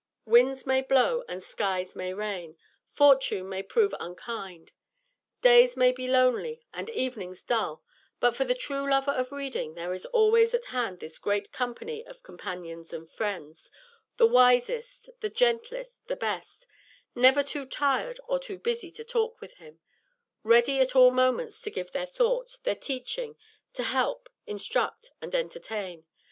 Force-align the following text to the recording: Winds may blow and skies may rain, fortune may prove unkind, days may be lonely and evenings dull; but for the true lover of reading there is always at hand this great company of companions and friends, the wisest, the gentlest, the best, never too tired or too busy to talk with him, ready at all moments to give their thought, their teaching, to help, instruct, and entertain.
Winds 0.25 0.65
may 0.65 0.81
blow 0.81 1.23
and 1.29 1.43
skies 1.43 1.95
may 1.95 2.11
rain, 2.11 2.57
fortune 2.91 3.47
may 3.47 3.61
prove 3.61 3.93
unkind, 3.99 4.71
days 5.43 5.77
may 5.77 5.91
be 5.91 6.07
lonely 6.07 6.65
and 6.73 6.89
evenings 6.89 7.43
dull; 7.43 7.83
but 8.19 8.35
for 8.35 8.43
the 8.43 8.55
true 8.55 8.89
lover 8.89 9.11
of 9.11 9.31
reading 9.31 9.75
there 9.75 9.93
is 9.93 10.07
always 10.07 10.55
at 10.55 10.65
hand 10.73 10.99
this 11.01 11.19
great 11.19 11.51
company 11.51 12.03
of 12.03 12.23
companions 12.23 12.91
and 12.91 13.11
friends, 13.11 13.69
the 14.17 14.25
wisest, 14.25 15.07
the 15.19 15.29
gentlest, 15.29 15.99
the 16.07 16.15
best, 16.15 16.65
never 17.13 17.43
too 17.43 17.63
tired 17.67 18.19
or 18.27 18.39
too 18.39 18.57
busy 18.57 18.89
to 18.89 19.03
talk 19.03 19.39
with 19.39 19.53
him, 19.57 19.81
ready 20.41 20.79
at 20.79 20.95
all 20.95 21.11
moments 21.11 21.61
to 21.61 21.69
give 21.69 21.91
their 21.91 22.07
thought, 22.07 22.57
their 22.63 22.73
teaching, 22.73 23.37
to 23.71 23.83
help, 23.83 24.29
instruct, 24.47 25.11
and 25.21 25.35
entertain. 25.35 26.05